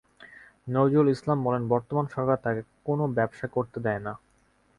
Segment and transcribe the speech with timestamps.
[0.67, 4.13] নজরুল ইসলাম বলেন, বর্তমান সরকার তাঁকে কোনো ব্যবসা করতে দেয় না।